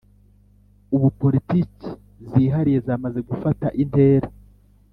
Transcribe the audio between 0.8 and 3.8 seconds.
Ubu Politiki zihariye zimaze gufata